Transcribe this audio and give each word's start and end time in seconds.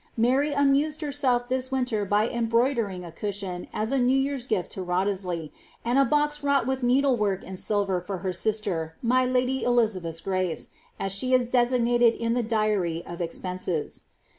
Mary 0.17 0.51
amused 0.51 1.01
herself 1.01 1.47
this 1.47 1.71
winter 1.71 2.05
by 2.05 2.25
em 2.27 2.49
broidering 2.49 3.05
a 3.05 3.11
cushion 3.11 3.67
as 3.71 3.91
a 3.91 3.99
New 3.99 4.17
year^s 4.33 4.47
gift 4.47 4.71
to 4.71 4.81
Wriothesley, 4.81 5.51
and 5.85 5.99
a 5.99 6.05
bos 6.05 6.41
wrought 6.41 6.65
with 6.65 6.81
needlework 6.81 7.43
in 7.43 7.55
silver 7.55 8.01
for 8.01 8.17
her 8.25 8.33
sister, 8.33 8.95
^ 8.97 8.97
my 9.07 9.27
lady 9.27 9.61
Elizabeth^ 9.61 10.23
grace,'' 10.23 10.69
as 10.99 11.11
she 11.11 11.35
is 11.35 11.49
designated 11.49 12.15
in 12.15 12.33
the 12.33 12.41
diary 12.41 13.03
of 13.05 13.21
expenses. 13.21 14.01